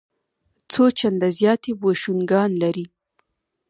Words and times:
څو 0.71 0.83
چنده 0.99 1.27
زیات 1.39 1.61
یې 1.69 1.73
بوشونګان 1.81 2.51
لري. 2.63 2.85